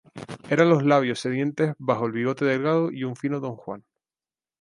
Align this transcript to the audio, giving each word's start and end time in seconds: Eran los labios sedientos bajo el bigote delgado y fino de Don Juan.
Eran 0.49 0.69
los 0.69 0.83
labios 0.83 1.19
sedientos 1.19 1.73
bajo 1.77 2.07
el 2.07 2.11
bigote 2.11 2.43
delgado 2.43 2.91
y 2.91 3.03
fino 3.15 3.35
de 3.39 3.41
Don 3.41 3.55
Juan. 3.55 3.83